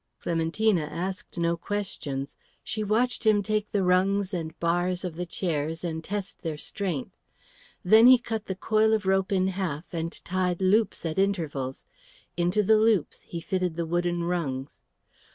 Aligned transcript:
Clementina 0.19 0.81
asked 0.85 1.37
no 1.37 1.55
questions; 1.55 2.35
she 2.63 2.83
watched 2.83 3.23
him 3.23 3.43
take 3.43 3.71
the 3.71 3.83
rungs 3.83 4.33
and 4.33 4.57
bars 4.59 5.05
of 5.05 5.15
the 5.15 5.27
chairs 5.27 5.83
and 5.83 6.03
test 6.03 6.41
their 6.41 6.57
strength. 6.57 7.15
Then 7.85 8.07
he 8.07 8.17
cut 8.17 8.45
the 8.47 8.55
coil 8.55 8.93
of 8.93 9.05
rope 9.05 9.31
in 9.31 9.49
half 9.49 9.93
and 9.93 10.11
tied 10.25 10.59
loops 10.59 11.05
at 11.05 11.19
intervals; 11.19 11.85
into 12.35 12.63
the 12.63 12.77
loops 12.77 13.21
he 13.29 13.39
fitted 13.39 13.75
the 13.75 13.85
wooden 13.85 14.23
rungs. 14.23 14.81